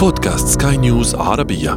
بودكاست 0.00 0.62
سكاي 0.62 0.76
نيوز 0.76 1.14
عربية. 1.14 1.70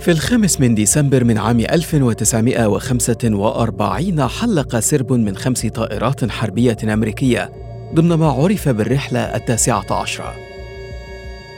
في 0.00 0.10
الخامس 0.10 0.60
من 0.60 0.74
ديسمبر 0.74 1.24
من 1.24 1.38
عام 1.38 1.60
1945 1.60 4.28
حلق 4.28 4.78
سرب 4.78 5.12
من 5.12 5.36
خمس 5.36 5.66
طائرات 5.66 6.30
حربية 6.30 6.76
أمريكية 6.84 7.52
ضمن 7.94 8.14
ما 8.14 8.30
عرف 8.30 8.68
بالرحلة 8.68 9.20
التاسعة 9.20 9.92
عشرة. 9.92 10.34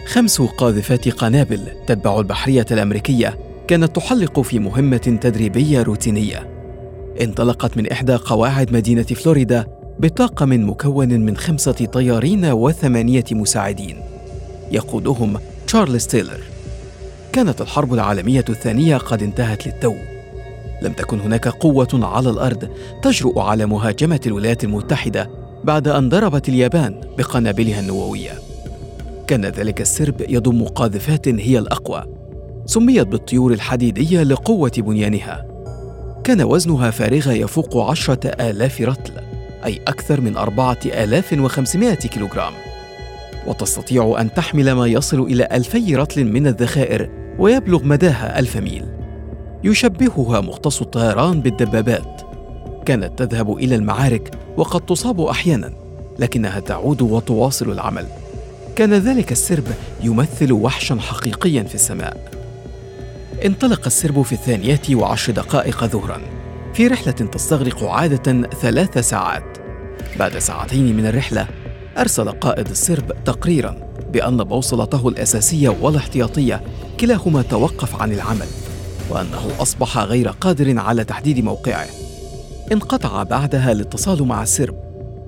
خمس 0.06 0.42
قاذفات 0.42 1.08
قنابل 1.08 1.60
تتبع 1.86 2.20
البحرية 2.20 2.66
الأمريكية 2.70 3.38
كانت 3.68 3.96
تحلق 3.96 4.40
في 4.40 4.58
مهمة 4.58 4.96
تدريبية 4.96 5.82
روتينية. 5.82 6.48
انطلقت 7.20 7.76
من 7.76 7.90
إحدى 7.90 8.14
قواعد 8.14 8.72
مدينة 8.72 9.02
فلوريدا 9.02 9.77
بطاقم 10.00 10.70
مكون 10.70 11.20
من 11.20 11.36
خمسة 11.36 11.72
طيارين 11.72 12.44
وثمانية 12.44 13.24
مساعدين. 13.32 13.96
يقودهم 14.72 15.38
تشارلز 15.66 16.06
تايلر. 16.06 16.40
كانت 17.32 17.60
الحرب 17.60 17.94
العالمية 17.94 18.44
الثانية 18.48 18.96
قد 18.96 19.22
انتهت 19.22 19.66
للتو. 19.66 19.94
لم 20.82 20.92
تكن 20.92 21.20
هناك 21.20 21.48
قوة 21.48 21.88
على 21.94 22.30
الأرض 22.30 22.68
تجرؤ 23.02 23.38
على 23.38 23.66
مهاجمة 23.66 24.20
الولايات 24.26 24.64
المتحدة 24.64 25.30
بعد 25.64 25.88
أن 25.88 26.08
ضربت 26.08 26.48
اليابان 26.48 27.00
بقنابلها 27.18 27.80
النووية. 27.80 28.32
كان 29.26 29.46
ذلك 29.46 29.80
السرب 29.80 30.14
يضم 30.28 30.64
قاذفات 30.64 31.28
هي 31.28 31.58
الأقوى. 31.58 32.04
سميت 32.66 33.06
بالطيور 33.06 33.52
الحديدية 33.52 34.22
لقوة 34.22 34.72
بنيانها. 34.78 35.46
كان 36.24 36.42
وزنها 36.42 36.90
فارغة 36.90 37.32
يفوق 37.32 37.76
عشرة 37.76 38.28
آلاف 38.28 38.80
رطل. 38.80 39.27
أي 39.64 39.80
أكثر 39.88 40.20
من 40.20 40.36
أربعة 40.36 40.78
آلاف 40.86 41.32
وخمسمائة 41.32 41.94
كيلوغرام. 41.94 42.52
وتستطيع 43.46 44.16
أن 44.20 44.34
تحمل 44.34 44.72
ما 44.72 44.86
يصل 44.86 45.20
إلى 45.20 45.48
ألفي 45.52 45.96
رطل 45.96 46.24
من 46.24 46.46
الذخائر 46.46 47.10
ويبلغ 47.38 47.84
مداها 47.84 48.38
ألف 48.38 48.56
ميل. 48.56 48.84
يشبهها 49.64 50.40
مختص 50.40 50.80
الطيران 50.80 51.40
بالدبابات. 51.40 52.22
كانت 52.86 53.18
تذهب 53.18 53.56
إلى 53.56 53.74
المعارك 53.74 54.30
وقد 54.56 54.80
تصاب 54.80 55.20
أحيانا 55.20 55.72
لكنها 56.18 56.60
تعود 56.60 57.02
وتواصل 57.02 57.70
العمل. 57.70 58.06
كان 58.76 58.94
ذلك 58.94 59.32
السرب 59.32 59.64
يمثل 60.02 60.52
وحشا 60.52 60.96
حقيقيا 61.00 61.62
في 61.62 61.74
السماء. 61.74 62.30
انطلق 63.44 63.80
السرب 63.86 64.22
في 64.22 64.32
الثانية 64.32 64.80
وعشر 64.92 65.32
دقائق 65.32 65.84
ظهرا. 65.84 66.20
في 66.78 66.86
رحلة 66.86 67.12
تستغرق 67.12 67.84
عادة 67.84 68.48
ثلاث 68.48 68.98
ساعات. 68.98 69.58
بعد 70.18 70.38
ساعتين 70.38 70.96
من 70.96 71.06
الرحلة 71.06 71.46
أرسل 71.98 72.30
قائد 72.30 72.68
السرب 72.68 73.24
تقريرا 73.24 73.76
بأن 74.12 74.36
بوصلته 74.36 75.08
الأساسية 75.08 75.68
والاحتياطية 75.68 76.62
كلاهما 77.00 77.42
توقف 77.42 78.02
عن 78.02 78.12
العمل 78.12 78.46
وأنه 79.10 79.62
أصبح 79.62 79.98
غير 79.98 80.28
قادر 80.28 80.78
على 80.78 81.04
تحديد 81.04 81.44
موقعه. 81.44 81.86
انقطع 82.72 83.22
بعدها 83.22 83.72
الاتصال 83.72 84.22
مع 84.22 84.42
السرب 84.42 84.76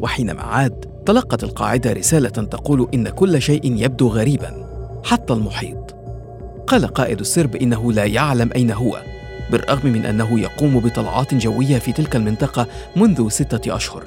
وحينما 0.01 0.43
عاد 0.43 0.85
تلقت 1.07 1.45
القاعدة 1.45 1.93
رسالة 1.93 2.29
تقول 2.29 2.89
إن 2.95 3.09
كل 3.09 3.43
شيء 3.43 3.61
يبدو 3.65 4.09
غريبا 4.09 4.67
حتى 5.05 5.33
المحيط. 5.33 5.97
قال 6.67 6.87
قائد 6.87 7.21
السرب 7.21 7.57
إنه 7.57 7.93
لا 7.93 8.05
يعلم 8.05 8.51
أين 8.55 8.71
هو. 8.71 9.10
بالرغم 9.51 9.89
من 9.89 10.07
أنه 10.07 10.41
يقوم 10.41 10.81
بطلعات 10.81 11.35
جوية 11.35 11.79
في 11.79 11.93
تلك 11.93 12.17
المنطقة 12.17 12.67
منذ 12.97 13.29
ستة 13.29 13.77
أشهر. 13.77 14.05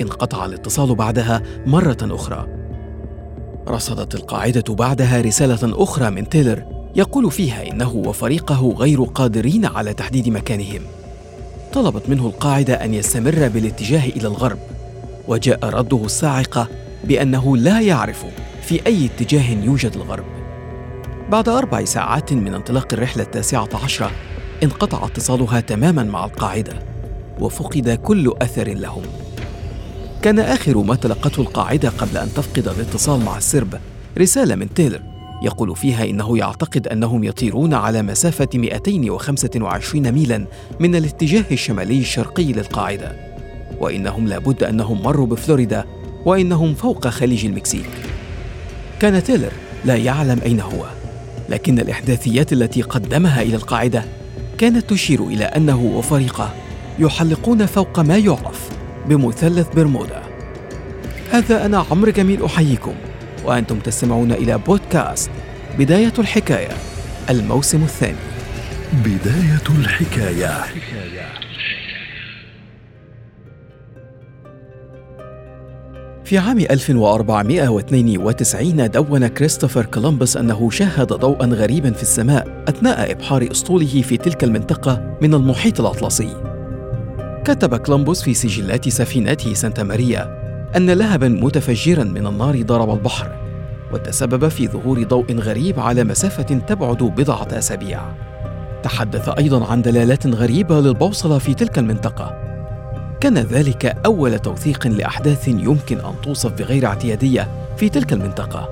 انقطع 0.00 0.44
الاتصال 0.44 0.94
بعدها 0.94 1.42
مرة 1.66 1.98
أخرى. 2.02 2.46
رصدت 3.68 4.14
القاعدة 4.14 4.74
بعدها 4.74 5.20
رسالة 5.20 5.82
أخرى 5.82 6.10
من 6.10 6.28
تيلر 6.28 6.62
يقول 6.96 7.30
فيها 7.30 7.70
إنه 7.70 7.92
وفريقه 7.94 8.74
غير 8.78 9.02
قادرين 9.02 9.66
على 9.66 9.94
تحديد 9.94 10.28
مكانهم. 10.28 10.82
طلبت 11.72 12.08
منه 12.08 12.26
القاعدة 12.26 12.74
أن 12.74 12.94
يستمر 12.94 13.48
بالاتجاه 13.48 14.08
إلى 14.08 14.28
الغرب 14.28 14.58
وجاء 15.28 15.64
رده 15.64 16.04
الصاعقة 16.04 16.68
بأنه 17.04 17.56
لا 17.56 17.80
يعرف 17.80 18.24
في 18.62 18.86
أي 18.86 19.06
اتجاه 19.06 19.64
يوجد 19.64 19.92
الغرب. 19.96 20.24
بعد 21.30 21.48
أربع 21.48 21.84
ساعات 21.84 22.32
من 22.32 22.54
انطلاق 22.54 22.88
الرحلة 22.92 23.22
التاسعة 23.22 23.68
عشرة 23.84 24.10
انقطع 24.62 25.06
اتصالها 25.06 25.60
تماما 25.60 26.02
مع 26.02 26.24
القاعدة 26.24 26.72
وفقد 27.40 27.90
كل 27.90 28.34
أثر 28.42 28.68
لهم. 28.68 29.02
كان 30.22 30.38
آخر 30.38 30.78
ما 30.78 30.94
تلقته 30.94 31.40
القاعدة 31.40 31.88
قبل 31.88 32.16
أن 32.16 32.28
تفقد 32.34 32.68
الاتصال 32.68 33.20
مع 33.20 33.36
السرب 33.36 33.80
رسالة 34.18 34.54
من 34.54 34.74
تيلر 34.74 35.02
يقول 35.42 35.76
فيها 35.76 36.04
إنه 36.04 36.38
يعتقد 36.38 36.88
أنهم 36.88 37.24
يطيرون 37.24 37.74
على 37.74 38.02
مسافة 38.02 38.48
225 38.54 40.12
ميلا 40.12 40.44
من 40.80 40.94
الاتجاه 40.96 41.44
الشمالي 41.52 41.98
الشرقي 41.98 42.52
للقاعدة 42.52 43.16
وإنهم 43.80 44.28
لابد 44.28 44.64
أنهم 44.64 45.02
مروا 45.02 45.26
بفلوريدا 45.26 45.84
وإنهم 46.24 46.74
فوق 46.74 47.08
خليج 47.08 47.46
المكسيك. 47.46 47.90
كان 49.00 49.22
تيلر 49.22 49.52
لا 49.84 49.96
يعلم 49.96 50.40
أين 50.44 50.60
هو 50.60 50.84
لكن 51.48 51.78
الإحداثيات 51.78 52.52
التي 52.52 52.82
قدمها 52.82 53.42
إلى 53.42 53.56
القاعدة 53.56 54.04
كانت 54.58 54.90
تشير 54.90 55.26
إلى 55.26 55.44
أنه 55.44 55.80
وفريقه 55.80 56.54
يحلقون 56.98 57.66
فوق 57.66 58.00
ما 58.00 58.18
يعرف 58.18 58.70
بمثلث 59.08 59.74
برمودا. 59.74 60.22
هذا 61.32 61.66
أنا 61.66 61.84
عمرو 61.90 62.12
جميل 62.12 62.44
أحييكم 62.44 62.94
وأنتم 63.44 63.78
تستمعون 63.78 64.32
إلى 64.32 64.58
بودكاست 64.58 65.30
بداية 65.78 66.12
الحكاية 66.18 66.76
الموسم 67.30 67.82
الثاني. 67.82 68.16
بداية 69.04 69.78
الحكاية. 69.78 70.64
في 76.28 76.38
عام 76.38 76.58
1492 76.58 78.90
دوّن 78.90 79.26
كريستوفر 79.26 79.84
كولومبوس 79.84 80.36
أنه 80.36 80.70
شاهد 80.70 81.12
ضوءا 81.12 81.46
غريبا 81.46 81.90
في 81.90 82.02
السماء 82.02 82.64
أثناء 82.68 83.12
إبحار 83.12 83.48
أسطوله 83.50 84.02
في 84.02 84.16
تلك 84.16 84.44
المنطقة 84.44 85.16
من 85.22 85.34
المحيط 85.34 85.80
الأطلسي. 85.80 86.36
كتب 87.44 87.76
كولومبوس 87.76 88.22
في 88.22 88.34
سجلات 88.34 88.88
سفينته 88.88 89.54
سانتا 89.54 89.82
ماريا 89.82 90.38
أن 90.76 90.90
لهبا 90.90 91.28
متفجرا 91.28 92.04
من 92.04 92.26
النار 92.26 92.62
ضرب 92.62 92.90
البحر 92.90 93.30
وتسبب 93.92 94.48
في 94.48 94.68
ظهور 94.68 95.02
ضوء 95.02 95.32
غريب 95.32 95.80
على 95.80 96.04
مسافة 96.04 96.42
تبعد 96.42 97.02
بضعة 97.02 97.48
أسابيع. 97.52 98.00
تحدث 98.82 99.28
أيضا 99.28 99.66
عن 99.66 99.82
دلالات 99.82 100.26
غريبة 100.26 100.80
للبوصلة 100.80 101.38
في 101.38 101.54
تلك 101.54 101.78
المنطقة. 101.78 102.47
كان 103.20 103.38
ذلك 103.38 103.86
أول 104.06 104.38
توثيق 104.38 104.86
لأحداث 104.86 105.48
يمكن 105.48 105.98
أن 105.98 106.14
توصف 106.22 106.52
بغير 106.52 106.86
اعتيادية 106.86 107.48
في 107.76 107.88
تلك 107.88 108.12
المنطقة. 108.12 108.68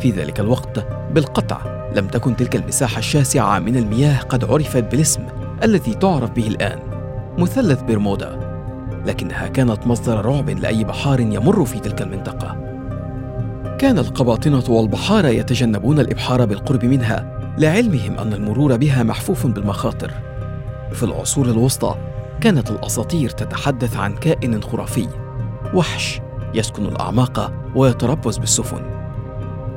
في 0.00 0.10
ذلك 0.10 0.40
الوقت 0.40 0.86
بالقطع 1.10 1.88
لم 1.94 2.06
تكن 2.06 2.36
تلك 2.36 2.56
المساحة 2.56 2.98
الشاسعة 2.98 3.58
من 3.58 3.76
المياه 3.76 4.18
قد 4.18 4.44
عرفت 4.44 4.84
بالاسم 4.84 5.22
الذي 5.62 5.94
تعرف 5.94 6.30
به 6.30 6.46
الآن 6.46 6.78
مثلث 7.38 7.82
برمودا، 7.82 8.40
لكنها 9.06 9.46
كانت 9.46 9.86
مصدر 9.86 10.24
رعب 10.24 10.50
لأي 10.50 10.84
بحار 10.84 11.20
يمر 11.20 11.64
في 11.64 11.78
تلك 11.78 12.02
المنطقة. 12.02 12.56
كان 13.78 13.98
القباطنة 13.98 14.64
والبحارة 14.68 15.28
يتجنبون 15.28 16.00
الإبحار 16.00 16.44
بالقرب 16.44 16.84
منها 16.84 17.38
لعلمهم 17.58 18.18
أن 18.18 18.32
المرور 18.32 18.76
بها 18.76 19.02
محفوف 19.02 19.46
بالمخاطر. 19.46 20.10
في 20.92 21.02
العصور 21.02 21.46
الوسطى 21.46 21.96
كانت 22.44 22.70
الأساطير 22.70 23.30
تتحدث 23.30 23.96
عن 23.96 24.14
كائن 24.14 24.62
خرافي 24.62 25.08
وحش 25.74 26.20
يسكن 26.54 26.86
الأعماق 26.86 27.52
ويتربص 27.74 28.36
بالسفن. 28.36 28.82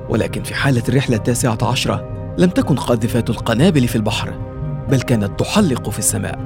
ولكن 0.09 0.43
في 0.43 0.55
حالة 0.55 0.83
الرحلة 0.89 1.15
التاسعة 1.15 1.57
عشرة 1.61 2.09
لم 2.37 2.49
تكن 2.49 2.75
قاذفات 2.75 3.29
القنابل 3.29 3.87
في 3.87 3.95
البحر 3.95 4.33
بل 4.89 5.01
كانت 5.01 5.39
تحلق 5.39 5.89
في 5.89 5.99
السماء. 5.99 6.39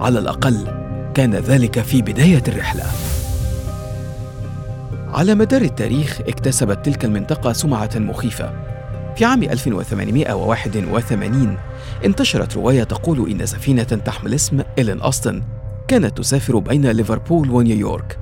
على 0.00 0.18
الأقل 0.18 0.66
كان 1.14 1.34
ذلك 1.34 1.80
في 1.80 2.02
بداية 2.02 2.42
الرحلة. 2.48 2.84
على 5.08 5.34
مدار 5.34 5.62
التاريخ 5.62 6.20
اكتسبت 6.20 6.84
تلك 6.84 7.04
المنطقة 7.04 7.52
سمعة 7.52 7.90
مخيفة. 7.96 8.75
في 9.16 9.24
عام 9.24 9.42
1881 9.42 11.56
انتشرت 12.04 12.56
رواية 12.56 12.82
تقول 12.82 13.30
إن 13.30 13.46
سفينة 13.46 13.82
تحمل 13.82 14.34
اسم 14.34 14.60
إلين 14.78 15.00
أوستن 15.00 15.42
كانت 15.88 16.18
تسافر 16.18 16.58
بين 16.58 16.90
ليفربول 16.90 17.50
ونيويورك 17.50 18.18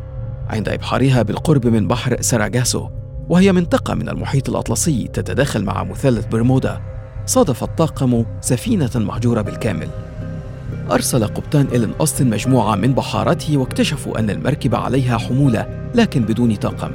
عند 0.49 0.69
إبحارها 0.69 1.23
بالقرب 1.23 1.67
من 1.67 1.89
بحر 1.89 2.17
ساراجاسو 2.21 2.89
وهي 3.29 3.53
منطقة 3.53 3.95
من 3.95 4.09
المحيط 4.09 4.49
الأطلسي 4.49 5.09
تتداخل 5.13 5.65
مع 5.65 5.85
مثلث 5.85 6.27
برمودا 6.27 6.81
صادف 7.27 7.63
الطاقم 7.63 8.25
سفينة 8.41 8.91
مهجورة 8.95 9.41
بالكامل. 9.41 9.89
أرسل 10.91 11.27
قبطان 11.27 11.67
إلين 11.73 11.93
أوستن 12.01 12.31
مجموعة 12.31 12.75
من 12.75 12.95
بحارته 12.95 13.57
واكتشفوا 13.57 14.19
أن 14.19 14.31
المركبة 14.31 14.79
عليها 14.79 15.19
حمولة 15.19 15.91
لكن 15.95 16.23
بدون 16.23 16.55
طاقم. 16.55 16.91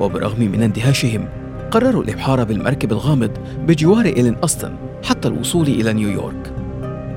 وبرغم 0.00 0.40
من 0.40 0.62
اندهاشهم 0.62 1.28
قرروا 1.72 2.02
الإبحار 2.02 2.44
بالمركب 2.44 2.92
الغامض 2.92 3.30
بجوار 3.58 4.04
إيلين 4.04 4.36
أستن 4.44 4.76
حتى 5.04 5.28
الوصول 5.28 5.66
إلى 5.66 5.92
نيويورك. 5.92 6.52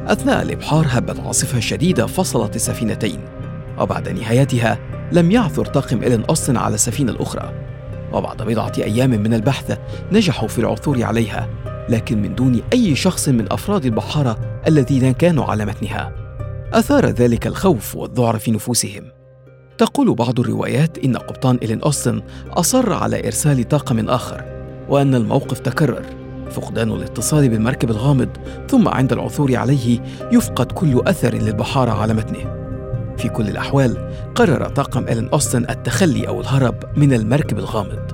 أثناء 0.07 0.42
الإبحار 0.42 0.86
هبت 0.90 1.19
عاصفة 1.19 1.60
شديدة 1.60 2.07
فصلت 2.07 2.56
السفينتين 2.56 3.19
وبعد 3.80 4.10
نهايتها 4.10 4.80
لم 5.12 5.31
يعثر 5.31 5.66
طاقم 5.66 6.04
إيلين 6.04 6.24
أستن 6.30 6.57
على 6.57 6.75
السفينة 6.75 7.12
الأخرى. 7.12 7.54
وبعد 8.13 8.42
بضعة 8.42 8.74
أيام 8.78 9.10
من 9.10 9.34
البحث 9.34 9.78
نجحوا 10.12 10.48
في 10.48 10.60
العثور 10.60 11.04
عليها 11.04 11.50
لكن 11.90 12.22
من 12.22 12.36
دون 12.36 12.62
أي 12.74 12.96
شخص 12.96 13.30
من 13.30 13.51
أفراد 13.51 13.86
البحارة 13.86 14.62
الذين 14.68 15.12
كانوا 15.12 15.46
على 15.46 15.66
متنها. 15.66 16.12
أثار 16.74 17.06
ذلك 17.06 17.48
الخوف 17.48 17.96
والذعر 17.96 18.40
في 18.40 18.51
نفوسهم. 18.51 19.14
تقول 19.77 20.16
بعض 20.16 20.39
الروايات 20.39 20.98
إن 20.98 21.18
قبطان 21.18 21.60
إلين 21.63 21.81
أوستن 21.81 22.22
أصر 22.50 22.94
على 22.94 23.25
إرسال 23.25 23.68
طاقم 23.68 24.10
آخر 24.10 24.44
وأن 24.89 25.16
الموقف 25.16 25.60
تكرر. 25.60 26.06
فقدان 26.51 26.92
الاتصال 26.92 27.50
بالمركب 27.50 27.92
الغامض 27.92 28.30
ثم 28.69 28.88
عند 28.88 29.13
العثور 29.13 29.56
عليه 29.56 30.00
يفقد 30.31 30.72
كل 30.72 31.01
أثر 31.07 31.33
للبحارة 31.33 31.92
على 31.92 32.13
متنه. 32.13 32.56
في 33.18 33.30
كل 33.30 33.48
الأحوال 33.48 34.12
قرر 34.36 34.69
طاقم 34.69 35.04
إلين 35.04 35.30
أوستن 35.30 35.66
التخلي 35.69 36.27
أو 36.27 36.42
الهرب 36.42 36.75
من 36.95 37.13
المركب 37.13 37.60
الغامض. 37.60 38.12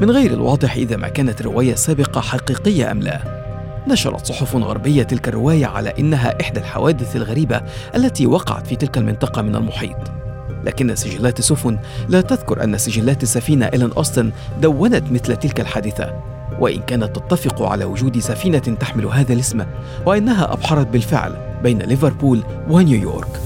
من 0.00 0.10
غير 0.10 0.30
الواضح 0.32 0.76
إذا 0.76 0.96
ما 0.96 1.08
كانت 1.08 1.40
الرواية 1.40 1.72
السابقة 1.72 2.20
حقيقية 2.20 2.90
أم 2.90 3.00
لا. 3.00 3.40
نشرت 3.88 4.26
صحف 4.26 4.56
غربية 4.56 5.02
تلك 5.02 5.28
الرواية 5.28 5.66
على 5.66 5.94
إنها 5.98 6.40
إحدى 6.40 6.60
الحوادث 6.60 7.16
الغريبة 7.16 7.60
التي 7.94 8.26
وقعت 8.26 8.66
في 8.66 8.76
تلك 8.76 8.98
المنطقة 8.98 9.42
من 9.42 9.56
المحيط. 9.56 10.19
لكن 10.64 10.94
سجلات 10.94 11.38
السفن 11.38 11.78
لا 12.08 12.20
تذكر 12.20 12.64
أن 12.64 12.78
سجلات 12.78 13.22
السفينة 13.22 13.66
إيلين 13.66 13.92
أوستن 13.92 14.32
دونت 14.62 15.12
مثل 15.12 15.36
تلك 15.36 15.60
الحادثة. 15.60 16.12
وإن 16.60 16.80
كانت 16.86 17.16
تتفق 17.16 17.62
على 17.62 17.84
وجود 17.84 18.18
سفينة 18.18 18.58
تحمل 18.58 19.06
هذا 19.06 19.32
الاسم 19.32 19.64
وإنها 20.06 20.52
أبحرت 20.52 20.86
بالفعل 20.86 21.36
بين 21.62 21.78
ليفربول 21.78 22.42
ونيويورك. 22.70 23.40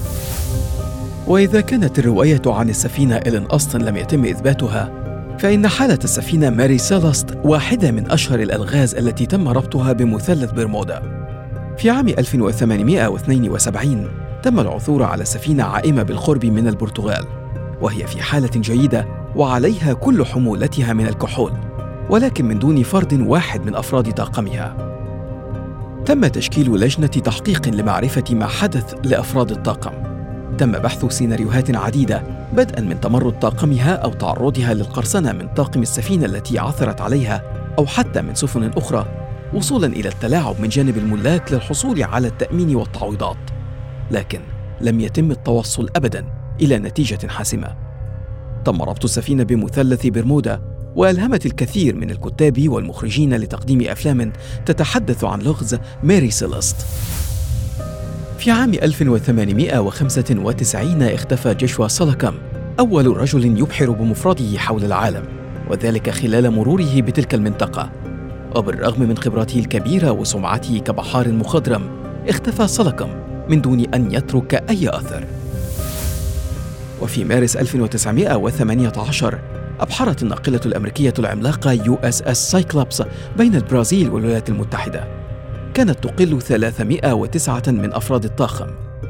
وإذا 1.26 1.60
كانت 1.60 1.98
الرواية 1.98 2.42
عن 2.46 2.70
السفينة 2.70 3.16
إيلين 3.16 3.46
أوستن 3.46 3.82
لم 3.82 3.96
يتم 3.96 4.24
إثباتها 4.24 4.90
فإن 5.38 5.68
حالة 5.68 5.98
السفينة 6.04 6.50
ماري 6.50 6.78
سيلاست 6.78 7.38
واحدة 7.44 7.90
من 7.90 8.10
أشهر 8.10 8.40
الألغاز 8.40 8.94
التي 8.94 9.26
تم 9.26 9.48
ربطها 9.48 9.92
بمثلث 9.92 10.52
برمودا. 10.52 11.02
في 11.78 11.90
عام 11.90 12.08
1872 12.08 14.08
تم 14.44 14.60
العثور 14.60 15.02
على 15.02 15.24
سفينة 15.24 15.64
عائمة 15.64 16.02
بالقرب 16.02 16.46
من 16.46 16.68
البرتغال 16.68 17.24
وهي 17.80 18.06
في 18.06 18.22
حالة 18.22 18.50
جيدة 18.56 19.08
وعليها 19.36 19.92
كل 19.92 20.26
حمولتها 20.26 20.92
من 20.92 21.06
الكحول 21.06 21.52
ولكن 22.10 22.44
من 22.44 22.58
دون 22.58 22.82
فرد 22.82 23.20
واحد 23.20 23.66
من 23.66 23.74
أفراد 23.74 24.12
طاقمها. 24.12 24.76
تم 26.06 26.26
تشكيل 26.26 26.74
لجنة 26.74 27.06
تحقيق 27.06 27.68
لمعرفة 27.68 28.24
ما 28.30 28.46
حدث 28.46 28.94
لأفراد 29.04 29.50
الطاقم. 29.50 29.92
تم 30.58 30.72
بحث 30.72 31.04
سيناريوهات 31.04 31.76
عديدة 31.76 32.22
بدءا 32.52 32.80
من 32.80 33.00
تمرد 33.00 33.38
طاقمها 33.38 33.94
أو 33.94 34.12
تعرضها 34.12 34.74
للقرصنة 34.74 35.32
من 35.32 35.48
طاقم 35.48 35.82
السفينة 35.82 36.26
التي 36.26 36.58
عثرت 36.58 37.00
عليها 37.00 37.42
أو 37.78 37.86
حتى 37.86 38.22
من 38.22 38.34
سفن 38.34 38.70
أخرى 38.76 39.06
وصولا 39.54 39.86
إلى 39.86 40.08
التلاعب 40.08 40.60
من 40.60 40.68
جانب 40.68 40.98
الملاك 40.98 41.52
للحصول 41.52 42.02
على 42.02 42.28
التأمين 42.28 42.76
والتعويضات. 42.76 43.53
لكن 44.10 44.40
لم 44.80 45.00
يتم 45.00 45.30
التوصل 45.30 45.88
ابدا 45.96 46.24
إلى 46.60 46.78
نتيجة 46.78 47.28
حاسمة. 47.28 47.76
تم 48.64 48.82
ربط 48.82 49.04
السفينة 49.04 49.42
بمثلث 49.42 50.06
برمودا 50.06 50.60
وألهمت 50.96 51.46
الكثير 51.46 51.96
من 51.96 52.10
الكتاب 52.10 52.68
والمخرجين 52.68 53.36
لتقديم 53.36 53.80
أفلام 53.80 54.32
تتحدث 54.66 55.24
عن 55.24 55.40
لغز 55.40 55.78
ماري 56.02 56.30
سيلست 56.30 56.76
في 58.38 58.50
عام 58.50 58.74
1895 58.74 61.02
اختفى 61.02 61.54
جشوا 61.54 61.88
سلاكام 61.88 62.34
أول 62.78 63.16
رجل 63.16 63.58
يبحر 63.58 63.90
بمفرده 63.90 64.58
حول 64.58 64.84
العالم 64.84 65.24
وذلك 65.70 66.10
خلال 66.10 66.50
مروره 66.50 67.00
بتلك 67.00 67.34
المنطقة. 67.34 67.90
وبالرغم 68.56 69.02
من 69.02 69.16
خبرته 69.16 69.58
الكبيرة 69.58 70.10
وسمعته 70.10 70.78
كبحار 70.78 71.32
مخضرم 71.32 71.82
اختفى 72.28 72.68
سلاكام 72.68 73.33
من 73.48 73.60
دون 73.60 73.80
أن 73.94 74.12
يترك 74.12 74.54
أي 74.70 74.88
أثر. 74.88 75.24
وفي 77.02 77.24
مارس 77.24 77.56
1918 77.56 79.38
أبحرت 79.80 80.22
الناقلة 80.22 80.60
الأمريكية 80.66 81.14
العملاقة 81.18 81.72
يو 81.72 81.94
إس 81.94 82.22
إس 82.22 82.50
سايكلوبس 82.50 83.02
بين 83.36 83.54
البرازيل 83.54 84.10
والولايات 84.10 84.48
المتحدة. 84.48 85.08
كانت 85.74 86.04
تقل 86.04 86.42
309 86.42 87.62
من 87.68 87.92
أفراد 87.92 88.24
الطاقم 88.24 88.66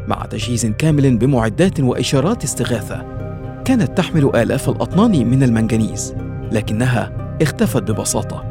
مع 0.08 0.26
تجهيز 0.26 0.66
كامل 0.66 1.16
بمعدات 1.16 1.80
وإشارات 1.80 2.44
استغاثة 2.44 3.04
كانت 3.64 3.98
تحمل 3.98 4.36
آلاف 4.36 4.68
الأطنان 4.68 5.26
من 5.26 5.42
المنجنيز 5.42 6.14
لكنها 6.52 7.12
اختفت 7.42 7.82
ببساطة. 7.82 8.44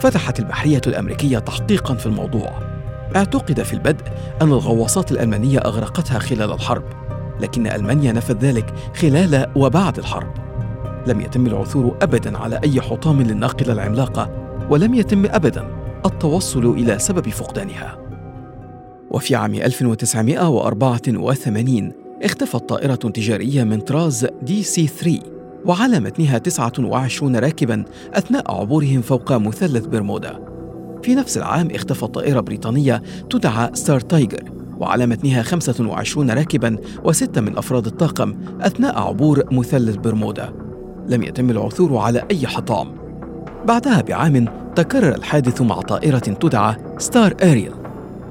فتحت 0.00 0.40
البحرية 0.40 0.80
الأمريكية 0.86 1.38
تحقيقا 1.38 1.94
في 1.94 2.06
الموضوع. 2.06 2.75
اعتقد 3.16 3.62
في 3.62 3.72
البدء 3.72 4.04
أن 4.42 4.48
الغواصات 4.48 5.12
الألمانية 5.12 5.58
أغرقتها 5.58 6.18
خلال 6.18 6.52
الحرب 6.52 6.84
لكن 7.40 7.66
ألمانيا 7.66 8.12
نفت 8.12 8.44
ذلك 8.44 8.74
خلال 8.94 9.46
وبعد 9.56 9.98
الحرب. 9.98 10.34
لم 11.06 11.20
يتم 11.20 11.46
العثور 11.46 11.96
أبدا 12.02 12.38
على 12.38 12.60
أي 12.64 12.80
حطام 12.80 13.22
للناقلة 13.22 13.72
العملاقة 13.72 14.30
ولم 14.70 14.94
يتم 14.94 15.26
أبدا 15.26 15.68
التوصل 16.06 16.66
إلى 16.66 16.98
سبب 16.98 17.28
فقدانها. 17.28 17.98
وفي 19.10 19.34
عام 19.34 19.54
1984 19.54 21.92
اختفت 22.22 22.68
طائرة 22.68 22.94
تجارية 22.94 23.64
من 23.64 23.80
طراز 23.80 24.26
دي 24.42 24.62
سي 24.62 24.86
3 24.86 25.20
وعلى 25.64 26.00
متنها 26.00 26.38
29 26.38 27.36
راكبا 27.36 27.84
أثناء 28.14 28.60
عبورهم 28.60 29.02
فوق 29.02 29.32
مثلث 29.32 29.86
برمودا. 29.86 30.55
في 31.06 31.14
نفس 31.14 31.36
العام 31.36 31.70
اختفت 31.70 32.04
طائرة 32.04 32.40
بريطانية 32.40 33.02
تدعى 33.30 33.70
ستار 33.74 34.00
تايجر 34.00 34.42
وعلى 34.78 35.06
متنها 35.06 35.42
25 35.42 36.30
راكبا 36.30 36.76
وستة 37.04 37.40
من 37.40 37.58
أفراد 37.58 37.86
الطاقم 37.86 38.34
أثناء 38.60 38.98
عبور 38.98 39.44
مثلث 39.50 39.96
برمودا. 39.96 40.52
لم 41.08 41.22
يتم 41.22 41.50
العثور 41.50 41.96
على 41.96 42.22
أي 42.30 42.46
حطام. 42.46 42.88
بعدها 43.66 44.00
بعام 44.00 44.48
تكرر 44.76 45.14
الحادث 45.14 45.62
مع 45.62 45.80
طائرة 45.80 46.18
تدعى 46.18 46.76
ستار 46.98 47.34
أريل. 47.42 47.72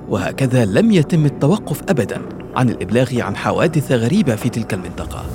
وهكذا 0.09 0.65
لم 0.65 0.91
يتم 0.91 1.25
التوقف 1.25 1.81
أبدا 1.89 2.21
عن 2.55 2.69
الإبلاغ 2.69 3.21
عن 3.21 3.35
حوادث 3.35 3.91
غريبة 3.91 4.35
في 4.35 4.49
تلك 4.49 4.73
المنطقة. 4.73 5.25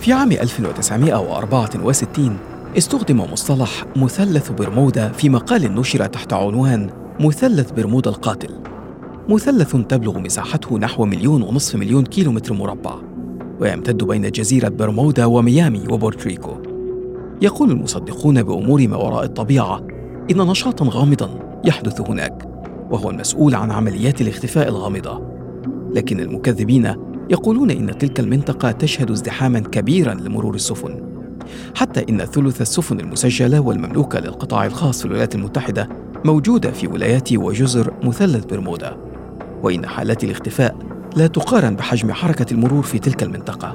في 0.00 0.12
عام 0.12 0.32
1964 0.32 2.53
استخدم 2.78 3.20
مصطلح 3.32 3.84
مثلث 3.96 4.50
برمودا 4.50 5.08
في 5.08 5.28
مقال 5.28 5.74
نشر 5.74 6.06
تحت 6.06 6.32
عنوان 6.32 6.90
مثلث 7.20 7.70
برمودا 7.70 8.10
القاتل. 8.10 8.50
مثلث 9.28 9.76
تبلغ 9.76 10.18
مساحته 10.18 10.78
نحو 10.78 11.04
مليون 11.04 11.42
ونصف 11.42 11.76
مليون 11.76 12.04
كيلومتر 12.04 12.54
مربع 12.54 12.94
ويمتد 13.60 14.04
بين 14.04 14.30
جزيرة 14.30 14.68
برمودا 14.68 15.24
وميامي 15.24 15.82
وبورتريكو. 15.90 16.52
يقول 17.42 17.70
المصدقون 17.70 18.42
بأمور 18.42 18.88
ما 18.88 18.96
وراء 18.96 19.24
الطبيعة 19.24 19.80
إن 20.30 20.36
نشاطا 20.36 20.88
غامضا 20.90 21.60
يحدث 21.64 22.00
هناك 22.00 22.48
وهو 22.90 23.10
المسؤول 23.10 23.54
عن 23.54 23.70
عمليات 23.70 24.20
الاختفاء 24.20 24.68
الغامضة. 24.68 25.22
لكن 25.92 26.20
المكذبين 26.20 26.94
يقولون 27.30 27.70
إن 27.70 27.98
تلك 27.98 28.20
المنطقة 28.20 28.70
تشهد 28.70 29.10
ازدحاما 29.10 29.60
كبيرا 29.60 30.14
لمرور 30.14 30.54
السفن. 30.54 31.13
حتى 31.74 32.04
إن 32.08 32.18
ثلث 32.18 32.60
السفن 32.60 33.00
المسجلة 33.00 33.60
والمملوكة 33.60 34.20
للقطاع 34.20 34.66
الخاص 34.66 34.98
في 34.98 35.04
الولايات 35.04 35.34
المتحدة 35.34 35.88
موجودة 36.24 36.70
في 36.70 36.86
ولايات 36.86 37.32
وجزر 37.32 37.92
مثلث 38.02 38.44
برمودا. 38.44 38.96
وإن 39.62 39.86
حالات 39.86 40.24
الاختفاء 40.24 40.76
لا 41.16 41.26
تقارن 41.26 41.76
بحجم 41.76 42.12
حركة 42.12 42.52
المرور 42.52 42.82
في 42.82 42.98
تلك 42.98 43.22
المنطقة. 43.22 43.74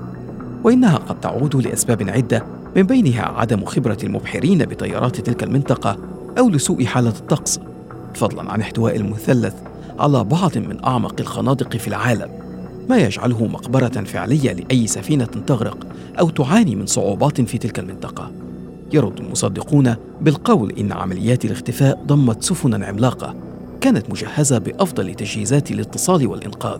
وإنها 0.64 0.98
قد 0.98 1.20
تعود 1.20 1.56
لأسباب 1.56 2.10
عدة 2.10 2.46
من 2.76 2.84
بينها 2.84 3.22
عدم 3.22 3.66
خبرة 3.66 3.98
المبحرين 4.04 4.58
بتيارات 4.58 5.22
تلك 5.22 5.44
المنطقة 5.44 5.98
أو 6.38 6.50
لسوء 6.50 6.86
حالة 6.86 7.10
الطقس 7.10 7.60
فضلا 8.14 8.52
عن 8.52 8.62
احتواء 8.62 8.96
المثلث 8.96 9.54
على 10.00 10.24
بعض 10.24 10.58
من 10.58 10.86
أعمق 10.86 11.16
الخنادق 11.20 11.78
في 11.78 11.88
العالم. 11.88 12.49
ما 12.90 12.98
يجعله 12.98 13.48
مقبرة 13.48 14.04
فعلية 14.04 14.54
لأي 14.54 14.88
سفينة 14.88 15.26
تغرق 15.26 15.88
أو 16.20 16.30
تعاني 16.30 16.76
من 16.76 16.86
صعوبات 16.86 17.42
في 17.42 17.58
تلك 17.58 17.80
المنطقة. 17.80 18.32
يرد 18.94 19.20
المصدقون 19.20 19.96
بالقول 20.22 20.72
إن 20.72 20.92
عمليات 20.92 21.46
الاختفاء 21.46 22.04
ضمت 22.08 22.44
سفنا 22.44 22.86
عملاقة 22.86 23.36
كانت 23.82 24.10
مجهزة 24.10 24.58
بأفضل 24.58 25.14
تجهيزات 25.14 25.72
الاتصال 25.72 26.28
والإنقاذ، 26.28 26.80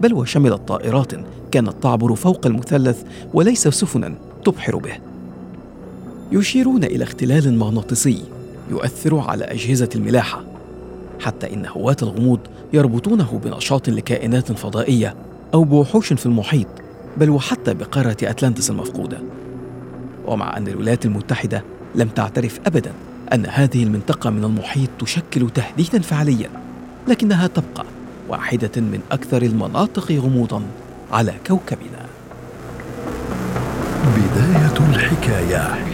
بل 0.00 0.14
وشملت 0.14 0.68
طائرات 0.68 1.12
كانت 1.50 1.82
تعبر 1.82 2.14
فوق 2.14 2.46
المثلث 2.46 3.02
وليس 3.34 3.68
سفنا 3.68 4.14
تبحر 4.44 4.76
به 4.76 4.92
يشيرون 6.32 6.84
إلى 6.84 7.04
اختلال 7.04 7.58
مغناطيسي 7.58 8.22
يؤثر 8.70 9.18
على 9.18 9.44
أجهزة 9.44 9.88
الملاحة 9.94 10.44
حتى 11.20 11.54
إن 11.54 11.66
هواة 11.66 11.96
الغموض 12.02 12.40
يربطونه 12.72 13.40
بنشاط 13.44 13.88
لكائنات 13.88 14.52
فضائية 14.52 15.14
أو 15.54 15.64
بوحوش 15.64 16.12
في 16.12 16.26
المحيط 16.26 16.66
بل 17.16 17.30
وحتى 17.30 17.74
بقارة 17.74 18.16
أتلانتس 18.22 18.70
المفقودة. 18.70 19.18
ومع 20.26 20.56
أن 20.56 20.68
الولايات 20.68 21.06
المتحدة 21.06 21.64
لم 21.94 22.08
تعترف 22.08 22.60
ابدا 22.66 22.92
أن 23.32 23.46
هذه 23.46 23.82
المنطقة 23.82 24.30
من 24.30 24.44
المحيط 24.44 24.90
تشكل 24.98 25.50
تهديدا 25.50 26.00
فعليا 26.00 26.50
لكنها 27.08 27.46
تبقى 27.46 27.84
واحدة 28.28 28.70
من 28.76 29.00
أكثر 29.12 29.42
المناطق 29.42 30.12
غموضا 30.12 30.62
على 31.12 31.34
كوكبنا. 31.46 32.06
بداية 34.16 34.88
الحكاية. 34.90 35.93